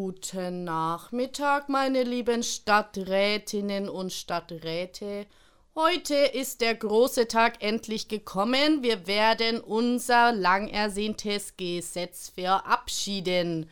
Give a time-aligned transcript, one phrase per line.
[0.00, 5.26] guten Nachmittag, meine lieben Stadträtinnen und Stadträte.
[5.74, 8.84] Heute ist der große Tag endlich gekommen.
[8.84, 13.68] Wir werden unser lang ersehntes Gesetz verabschieden.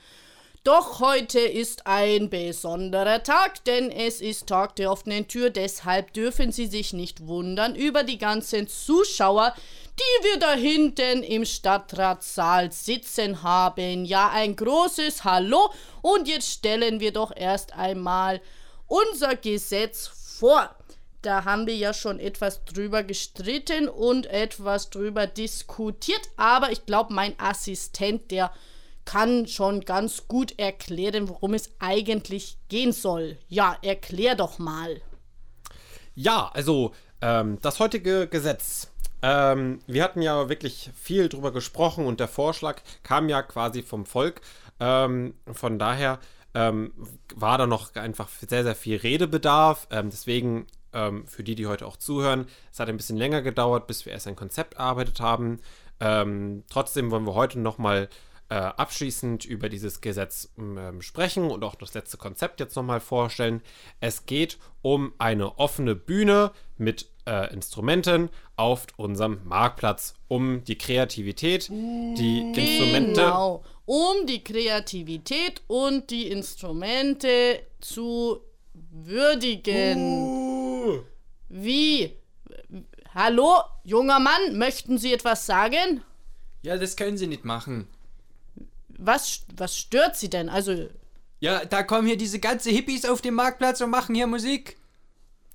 [0.65, 5.51] Doch heute ist ein besonderer Tag, denn es ist Tag der offenen Tür.
[5.51, 9.55] Deshalb dürfen Sie sich nicht wundern über die ganzen Zuschauer,
[9.99, 14.05] die wir da hinten im Stadtratssaal sitzen haben.
[14.05, 15.73] Ja, ein großes Hallo.
[16.03, 18.41] Und jetzt stellen wir doch erst einmal
[18.87, 20.75] unser Gesetz vor.
[21.23, 26.21] Da haben wir ja schon etwas drüber gestritten und etwas drüber diskutiert.
[26.37, 28.53] Aber ich glaube, mein Assistent, der
[29.05, 33.39] kann schon ganz gut erklären, worum es eigentlich gehen soll.
[33.49, 35.01] Ja, erklär doch mal.
[36.15, 38.89] Ja, also ähm, das heutige Gesetz.
[39.23, 44.07] Ähm, wir hatten ja wirklich viel drüber gesprochen und der Vorschlag kam ja quasi vom
[44.07, 44.41] Volk.
[44.79, 46.19] Ähm, von daher
[46.55, 46.93] ähm,
[47.35, 49.89] war da noch einfach sehr, sehr viel Redebedarf.
[49.91, 53.87] Ähm, deswegen ähm, für die, die heute auch zuhören, es hat ein bisschen länger gedauert,
[53.87, 55.61] bis wir erst ein Konzept erarbeitet haben.
[56.69, 58.09] trotzdem wollen wir heute nochmal mal
[58.49, 63.61] äh, abschließend über dieses Gesetz äh, sprechen und auch das letzte Konzept jetzt nochmal vorstellen.
[64.01, 71.69] Es geht um eine offene Bühne mit äh, Instrumenten auf unserem Marktplatz, um die Kreativität,
[71.69, 72.61] die genau.
[72.61, 73.21] Instrumente.
[73.21, 78.41] Genau, um die Kreativität und die Instrumente zu
[78.75, 79.99] würdigen.
[79.99, 81.03] Uh.
[81.49, 82.13] Wie?
[83.13, 86.03] Hallo, junger Mann, möchten Sie etwas sagen?
[86.63, 87.89] Ja, das können Sie nicht machen
[88.99, 90.49] was, was stört sie denn?
[90.49, 90.89] Also.
[91.41, 94.77] Ja, da kommen hier diese ganzen Hippies auf den Marktplatz und machen hier Musik.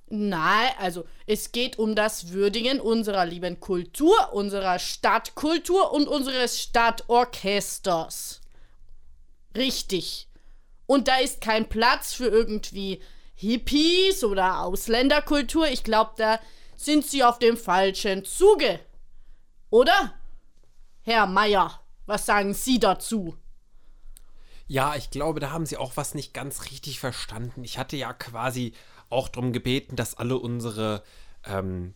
[0.08, 8.42] Nein, also es geht um das Würdigen unserer lieben Kultur, unserer Stadtkultur und unseres Stadtorchesters.
[9.56, 10.28] Richtig.
[10.86, 13.00] Und da ist kein Platz für irgendwie
[13.34, 15.68] Hippies oder Ausländerkultur.
[15.68, 16.38] Ich glaube, da
[16.76, 18.80] sind Sie auf dem falschen Zuge.
[19.70, 20.12] Oder?
[21.02, 21.81] Herr Meier.
[22.06, 23.36] Was sagen Sie dazu?
[24.66, 27.64] Ja, ich glaube, da haben Sie auch was nicht ganz richtig verstanden.
[27.64, 28.72] Ich hatte ja quasi
[29.10, 31.02] auch darum gebeten, dass alle unsere
[31.44, 31.94] ähm,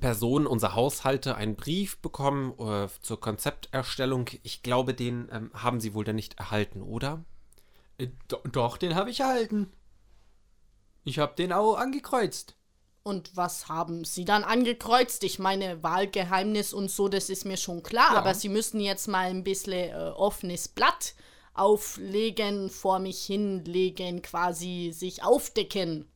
[0.00, 4.26] Personen, unsere Haushalte einen Brief bekommen äh, zur Konzepterstellung.
[4.42, 7.24] Ich glaube, den ähm, haben Sie wohl dann nicht erhalten, oder?
[7.98, 8.08] Äh,
[8.52, 9.72] doch, den habe ich erhalten.
[11.04, 12.57] Ich habe den auch angekreuzt.
[13.02, 15.24] Und was haben Sie dann angekreuzt?
[15.24, 18.18] Ich meine, Wahlgeheimnis und so, das ist mir schon klar, ja.
[18.18, 21.14] aber Sie müssen jetzt mal ein bisschen äh, offenes Blatt
[21.54, 26.06] auflegen, vor mich hinlegen, quasi sich aufdecken.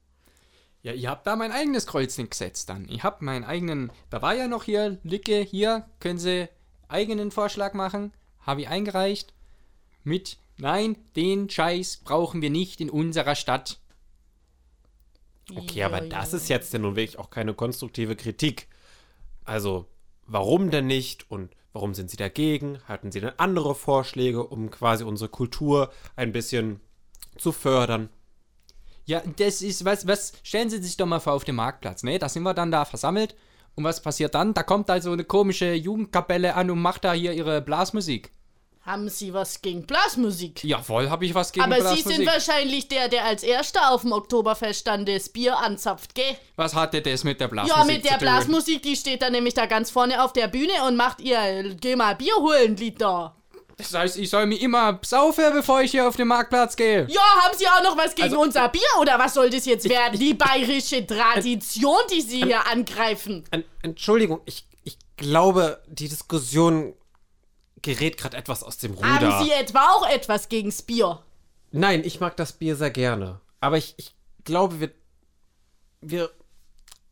[0.83, 2.89] Ja, ihr habt da mein eigenes Kreuzchen gesetzt dann.
[2.89, 6.49] Ich hab meinen eigenen, da war ja noch hier, Licke, hier, können Sie
[6.89, 8.13] eigenen Vorschlag machen.
[8.41, 9.33] Habe ich eingereicht.
[10.03, 13.79] Mit, nein, den Scheiß brauchen wir nicht in unserer Stadt.
[15.57, 16.39] Okay, aber ja, das ja.
[16.39, 18.69] ist jetzt ja nun wirklich auch keine konstruktive Kritik.
[19.45, 19.87] Also,
[20.27, 22.79] warum denn nicht und warum sind Sie dagegen?
[22.85, 26.81] Hatten Sie denn andere Vorschläge, um quasi unsere Kultur ein bisschen
[27.37, 28.09] zu fördern?
[29.05, 32.19] Ja, das ist, was, was, stellen Sie sich doch mal vor auf den Marktplatz, ne?
[32.19, 33.35] Da sind wir dann da versammelt.
[33.75, 34.55] Und was passiert dann?
[34.55, 38.33] Da kommt also eine komische Jugendkapelle an und macht da hier ihre Blasmusik.
[38.85, 40.65] Haben Sie was gegen Blasmusik?
[40.65, 42.05] Jawohl, habe ich was gegen Aber Blasmusik.
[42.05, 46.17] Aber Sie sind wahrscheinlich der, der als Erster auf dem Oktoberfest stand, das Bier anzapft,
[46.17, 46.37] gell?
[46.57, 49.55] Was hat denn das mit der Blasmusik Ja, mit der Blasmusik, die steht da nämlich
[49.55, 53.37] da ganz vorne auf der Bühne und macht ihr Geh mal Bier holen Lied da.
[53.77, 57.07] Das heißt, ich soll mir immer saufen, bevor ich hier auf den Marktplatz gehe.
[57.09, 59.89] Ja, haben Sie auch noch was gegen also, unser Bier oder was soll das jetzt
[59.89, 60.19] werden?
[60.19, 63.45] Die bayerische Tradition, die Sie hier angreifen.
[63.83, 66.95] Entschuldigung, ich, ich glaube, die Diskussion
[67.83, 69.09] gerät gerade etwas aus dem Ruder.
[69.09, 71.23] Haben Sie etwa auch etwas gegen Bier?
[71.73, 73.41] Nein, ich mag das Bier sehr gerne.
[73.61, 74.91] Aber ich, ich glaube, wir,
[76.01, 76.31] wir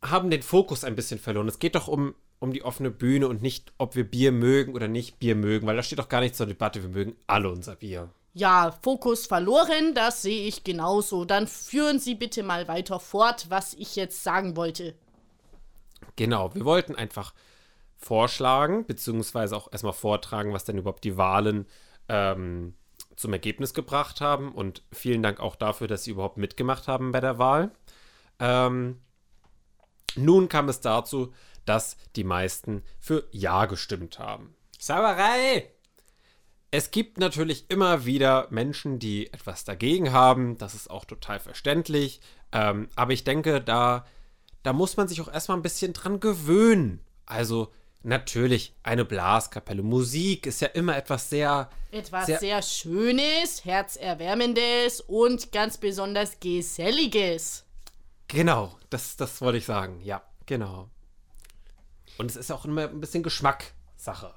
[0.01, 1.47] haben den Fokus ein bisschen verloren.
[1.47, 4.87] Es geht doch um, um die offene Bühne und nicht, ob wir Bier mögen oder
[4.87, 7.75] nicht Bier mögen, weil da steht doch gar nicht zur Debatte, wir mögen alle unser
[7.75, 8.09] Bier.
[8.33, 11.25] Ja, Fokus verloren, das sehe ich genauso.
[11.25, 14.95] Dann führen Sie bitte mal weiter fort, was ich jetzt sagen wollte.
[16.15, 17.33] Genau, wir wollten einfach
[18.01, 21.67] vorschlagen, beziehungsweise auch erstmal vortragen, was denn überhaupt die Wahlen
[22.09, 22.73] ähm,
[23.15, 24.51] zum Ergebnis gebracht haben.
[24.51, 27.71] Und vielen Dank auch dafür, dass Sie überhaupt mitgemacht haben bei der Wahl.
[28.39, 28.99] Ähm,
[30.15, 31.33] nun kam es dazu,
[31.65, 34.55] dass die meisten für Ja gestimmt haben.
[34.79, 35.69] Sauerei!
[36.71, 40.57] Es gibt natürlich immer wieder Menschen, die etwas dagegen haben.
[40.57, 42.21] Das ist auch total verständlich.
[42.53, 44.05] Ähm, aber ich denke, da,
[44.63, 47.01] da muss man sich auch erstmal ein bisschen dran gewöhnen.
[47.25, 47.71] Also
[48.03, 49.83] Natürlich, eine Blaskapelle.
[49.83, 51.69] Musik ist ja immer etwas sehr.
[51.91, 57.63] Etwas Sehr- sehr, Schönes, Herzerwärmendes und ganz besonders Geselliges.
[58.27, 60.01] Genau, das, das wollte ich sagen.
[60.03, 60.89] Ja, genau.
[62.17, 64.33] Und es ist auch immer ein bisschen Geschmackssache.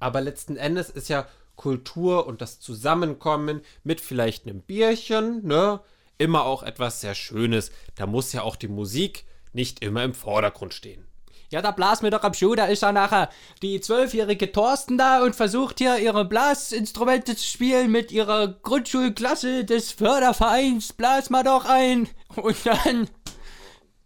[0.00, 5.80] Aber letzten Endes ist ja Kultur und das Zusammenkommen mit vielleicht einem Bierchen, ne?
[6.18, 7.70] Immer auch etwas sehr Schönes.
[7.94, 11.06] Da muss ja auch die Musik nicht immer im Vordergrund stehen.
[11.50, 13.30] Ja, da blas mir doch am Schuh, da ist ja nachher
[13.62, 19.92] die zwölfjährige Thorsten da und versucht hier ihre Blasinstrumente zu spielen mit ihrer Grundschulklasse des
[19.92, 20.92] Fördervereins.
[20.92, 22.08] Blas mal doch ein.
[22.36, 23.08] Und dann.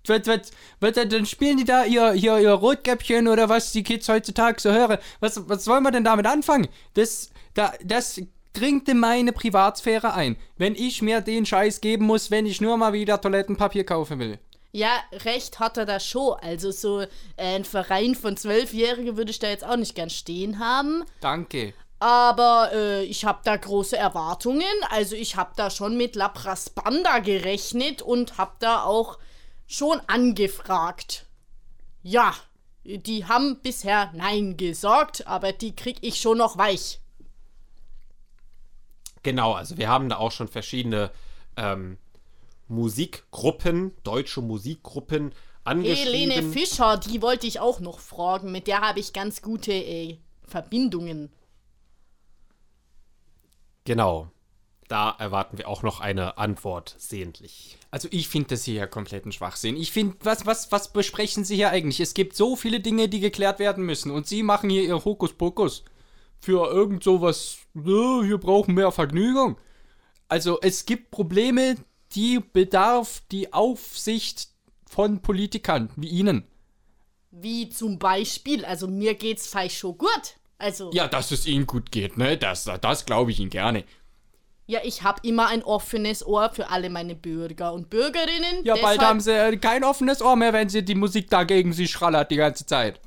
[0.06, 0.50] Wird, wird,
[0.80, 4.72] wird, dann spielen die da ihr, ihr, ihr Rotkäppchen oder was die Kids heutzutage so
[4.72, 4.98] hören.
[5.20, 6.68] Was, was wollen wir denn damit anfangen?
[6.94, 8.20] Das, da, das
[8.52, 10.36] dringt in meine Privatsphäre ein.
[10.56, 14.38] Wenn ich mir den Scheiß geben muss, wenn ich nur mal wieder Toilettenpapier kaufen will.
[14.72, 14.90] Ja,
[15.24, 16.38] recht hat er da schon.
[16.40, 20.58] Also so äh, ein Verein von Zwölfjährigen würde ich da jetzt auch nicht gern stehen
[20.58, 21.04] haben.
[21.20, 21.74] Danke.
[21.98, 24.62] Aber äh, ich habe da große Erwartungen.
[24.90, 29.18] Also ich habe da schon mit Lapras Banda gerechnet und habe da auch
[29.66, 31.26] schon angefragt.
[32.02, 32.34] Ja,
[32.84, 37.00] die haben bisher Nein gesagt, aber die krieg ich schon noch weich.
[39.22, 41.10] Genau, also wir haben da auch schon verschiedene
[41.56, 41.98] ähm,
[42.70, 45.32] Musikgruppen, deutsche Musikgruppen
[45.64, 46.30] angeschrieben.
[46.30, 48.52] Helene Fischer, die wollte ich auch noch fragen.
[48.52, 51.30] Mit der habe ich ganz gute äh, Verbindungen.
[53.84, 54.30] Genau.
[54.88, 57.78] Da erwarten wir auch noch eine Antwort sehentlich.
[57.92, 59.76] Also ich finde das hier ja kompletten Schwachsinn.
[59.76, 62.00] Ich finde, was, was, was besprechen Sie hier eigentlich?
[62.00, 65.84] Es gibt so viele Dinge, die geklärt werden müssen und Sie machen hier Ihr Hokuspokus
[66.40, 67.58] für irgend sowas.
[67.74, 69.58] "Ja, Wir brauchen mehr Vergnügung.
[70.26, 71.76] Also es gibt Probleme,
[72.14, 74.48] die bedarf die Aufsicht
[74.86, 76.44] von Politikern wie Ihnen.
[77.30, 80.36] Wie zum Beispiel, also mir geht's falsch schon gut.
[80.58, 82.36] Also, ja, Ja, dass es Ihnen gut geht, ne?
[82.36, 83.84] Das, das glaube ich Ihnen gerne.
[84.66, 88.64] ich habe immer ein offenes Ohr für alle meine Bürger und Bürgerinnen.
[88.64, 91.72] Ja, bald haben Sie äh, kein offenes Ohr mehr, wenn Sie die Musik da gegen
[91.72, 93.00] Sie schrallert die ganze Zeit.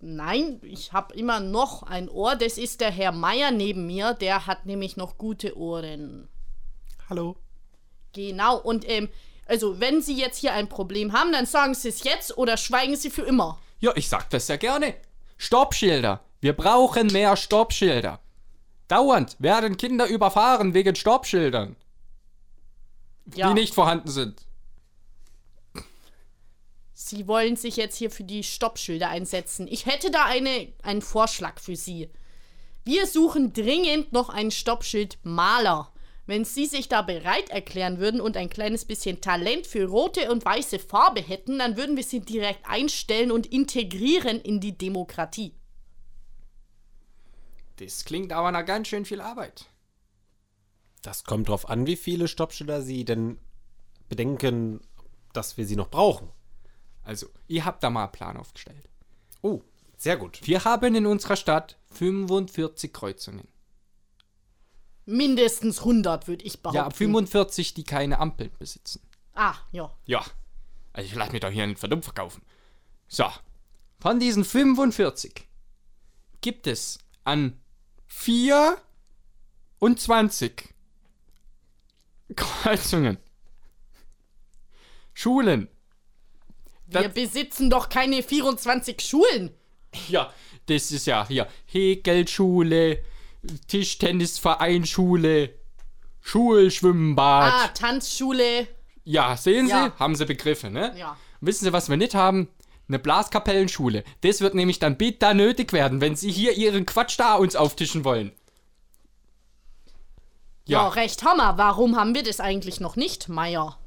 [0.00, 2.34] Nein, ich habe immer noch ein Ohr.
[2.34, 4.14] Das ist der Herr Meier neben mir.
[4.14, 6.28] Der hat nämlich noch gute Ohren.
[7.08, 7.36] Hallo.
[8.12, 8.58] Genau.
[8.58, 9.08] Und ähm,
[9.46, 12.96] also wenn Sie jetzt hier ein Problem haben, dann sagen Sie es jetzt oder schweigen
[12.96, 13.58] Sie für immer.
[13.80, 14.94] Ja, ich sag das sehr gerne.
[15.36, 16.20] Stoppschilder.
[16.40, 18.20] Wir brauchen mehr Stoppschilder.
[18.88, 21.76] Dauernd werden Kinder überfahren wegen Stoppschildern,
[23.34, 23.48] Ja.
[23.48, 24.42] die nicht vorhanden sind.
[26.94, 29.66] Sie wollen sich jetzt hier für die Stoppschilder einsetzen.
[29.68, 32.10] Ich hätte da eine, einen Vorschlag für Sie.
[32.84, 35.91] Wir suchen dringend noch einen Stoppschildmaler.
[36.26, 40.44] Wenn Sie sich da bereit erklären würden und ein kleines bisschen Talent für rote und
[40.44, 45.54] weiße Farbe hätten, dann würden wir Sie direkt einstellen und integrieren in die Demokratie.
[47.76, 49.66] Das klingt aber nach ganz schön viel Arbeit.
[51.02, 53.38] Das kommt drauf an, wie viele Stoppschilder Sie denn
[54.08, 54.80] bedenken,
[55.32, 56.28] dass wir sie noch brauchen.
[57.02, 58.88] Also, ihr habt da mal einen Plan aufgestellt.
[59.40, 59.62] Oh,
[59.96, 60.40] sehr gut.
[60.44, 63.48] Wir haben in unserer Stadt 45 Kreuzungen.
[65.04, 66.78] Mindestens 100, würde ich behaupten.
[66.78, 69.02] Ja, 45, die keine Ampeln besitzen.
[69.34, 69.90] Ah, ja.
[70.04, 70.24] Ja.
[70.92, 72.42] Also ich lasse mich doch hier einen Verdumpf verkaufen.
[73.08, 73.24] So.
[73.98, 75.48] Von diesen 45
[76.40, 77.60] gibt es an
[78.06, 80.74] 24
[82.36, 83.18] Kreuzungen
[85.14, 85.68] Schulen.
[86.86, 89.50] Wir besitzen doch keine 24 Schulen.
[90.08, 90.32] Ja,
[90.66, 91.48] das ist ja hier
[93.42, 95.50] Häkelschule, Tischtennisvereinschule,
[96.20, 97.52] Schulschwimmbad.
[97.52, 98.66] Ah, Tanzschule.
[99.04, 99.72] Ja, sehen Sie?
[99.72, 99.92] Ja.
[99.98, 100.94] Haben Sie Begriffe, ne?
[100.96, 101.16] Ja.
[101.40, 102.48] Wissen Sie, was wir nicht haben?
[102.88, 104.04] Eine Blaskapellenschule.
[104.20, 108.04] Das wird nämlich dann bitter nötig werden, wenn Sie hier Ihren Quatsch da uns auftischen
[108.04, 108.32] wollen.
[110.66, 111.58] Ja, Ja, recht Hammer.
[111.58, 113.78] Warum haben wir das eigentlich noch nicht, Meier?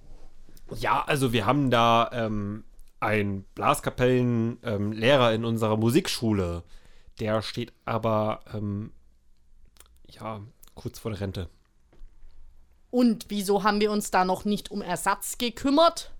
[0.75, 2.65] Ja, also wir haben da ähm,
[2.99, 6.63] einen Blaskapellenlehrer in unserer Musikschule.
[7.19, 8.91] Der steht aber, ähm,
[10.15, 10.41] ja,
[10.73, 11.49] kurz vor der Rente.
[12.91, 16.11] Und wieso haben wir uns da noch nicht um Ersatz gekümmert?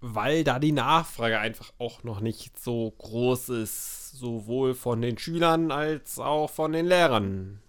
[0.00, 5.70] Weil da die Nachfrage einfach auch noch nicht so groß ist, sowohl von den Schülern
[5.72, 7.62] als auch von den Lehrern.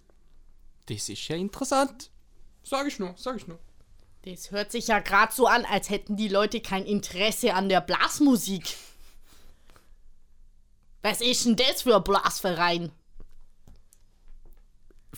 [0.86, 2.10] das ist ja interessant.
[2.62, 3.58] Sag ich nur, sag ich nur.
[4.24, 7.80] Das hört sich ja gerade so an, als hätten die Leute kein Interesse an der
[7.80, 8.76] Blasmusik.
[11.02, 12.92] Was ist denn das für ein Blasverein?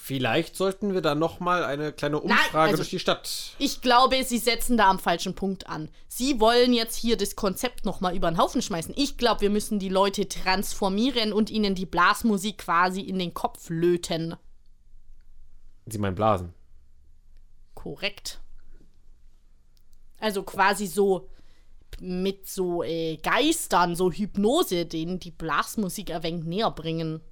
[0.07, 3.55] Vielleicht sollten wir da noch mal eine kleine Umfrage also- durch die Stadt.
[3.59, 5.89] Ich glaube, Sie setzen da am falschen Punkt an.
[6.09, 8.93] Sie wollen jetzt hier das Konzept nochmal über den Haufen schmeißen.
[8.99, 13.71] Ich glaube, wir müssen die Leute transformieren und ihnen die Blasmusik quasi in den Kopf
[13.71, 14.37] löten.
[15.87, 16.53] Sie meinen Blasen.
[17.73, 18.41] Korrekt.
[20.21, 21.31] Also quasi so
[21.99, 27.23] mit so äh, Geistern, so Hypnose, denen die Blasmusik ein wenig näher bringen.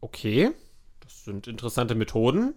[0.00, 0.52] Okay,
[1.00, 2.54] das sind interessante Methoden.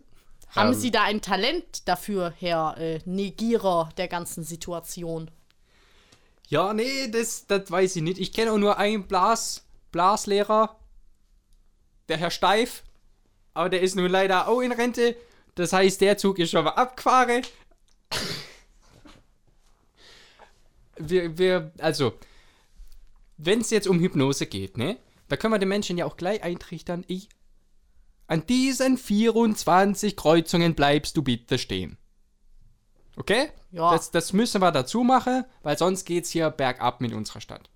[0.50, 0.80] Haben Ähm.
[0.80, 5.32] Sie da ein Talent dafür, Herr äh, Negierer der ganzen Situation?
[6.48, 8.20] Ja, nee, das, das weiß ich nicht.
[8.20, 10.76] Ich kenne auch nur einen Blas, Blaslehrer,
[12.10, 12.84] der Herr Steif.
[13.54, 15.16] Aber der ist nun leider auch in Rente.
[15.56, 17.44] Das heißt, der Zug ist schon mal abgefahren.
[20.98, 22.14] Wir, wir, also,
[23.38, 24.98] wenn es jetzt um Hypnose geht, ne?
[25.32, 27.30] Da können wir den Menschen ja auch gleich eintrichtern, ich,
[28.28, 31.98] an diesen 24 Kreuzungen bleibst du bitte stehen.
[33.16, 33.50] Okay?
[33.72, 33.94] Ja.
[33.94, 37.70] Das, das müssen wir dazu machen, weil sonst geht's hier bergab mit unserer Stadt.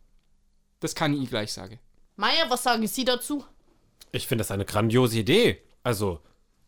[0.82, 1.80] Das kann ich gleich sagen.
[2.18, 3.46] Meier, was sagen Sie dazu?
[4.12, 5.64] Ich finde das eine grandiose Idee.
[5.82, 6.20] Also,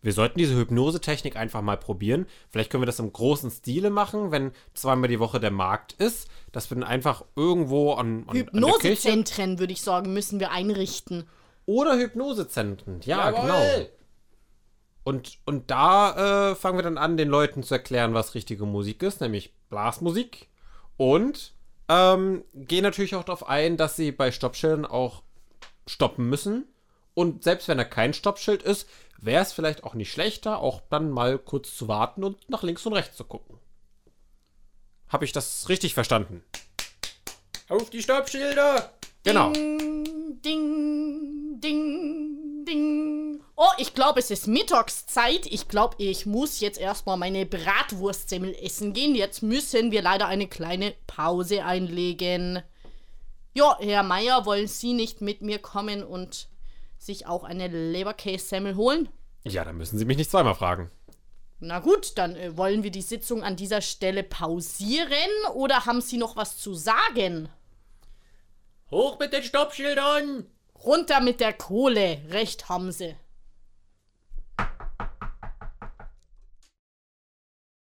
[0.01, 2.27] wir sollten diese Hypnosetechnik einfach mal probieren.
[2.49, 6.29] Vielleicht können wir das im großen Stile machen, wenn zweimal die Woche der Markt ist,
[6.51, 11.27] dass wir dann einfach irgendwo an, an, Hypnosezentren, würde ich sagen, müssen wir einrichten.
[11.65, 13.01] oder Hypnosezentren.
[13.05, 13.87] Ja, genau.
[15.03, 19.01] Und, und da äh, fangen wir dann an, den Leuten zu erklären, was richtige Musik
[19.03, 20.49] ist, nämlich Blasmusik.
[20.97, 21.53] Und
[21.87, 25.23] ähm, gehen natürlich auch darauf ein, dass sie bei Stoppschildern auch
[25.85, 26.65] stoppen müssen.
[27.17, 31.09] Und selbst wenn da kein Stoppschild ist, wäre es vielleicht auch nicht schlechter, auch dann
[31.09, 33.57] mal kurz zu warten und nach links und rechts zu gucken.
[35.09, 36.43] Habe ich das richtig verstanden?
[37.69, 38.93] Auf die Stoppschilder!
[39.23, 39.51] Genau.
[39.51, 43.43] Ding, ding, ding, ding.
[43.55, 45.47] Oh, ich glaube, es ist Mittagszeit.
[45.47, 49.15] Ich glaube, ich muss jetzt erstmal meine Bratwurstsemmel essen gehen.
[49.15, 52.61] Jetzt müssen wir leider eine kleine Pause einlegen.
[53.55, 56.47] Ja, Herr Meier, wollen Sie nicht mit mir kommen und
[56.97, 59.09] sich auch eine Leberkässemmel holen?
[59.43, 60.91] Ja, dann müssen Sie mich nicht zweimal fragen.
[61.59, 66.17] Na gut, dann äh, wollen wir die Sitzung an dieser Stelle pausieren oder haben Sie
[66.17, 67.49] noch was zu sagen?
[68.91, 70.45] Hoch mit den Stoppschildern!
[70.83, 73.15] Runter mit der Kohle, recht haben Sie.